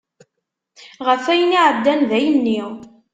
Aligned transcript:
Ɣef 1.07 1.23
ayen 1.31 1.57
iɛeddan 1.57 2.01
dayenni. 2.09 2.59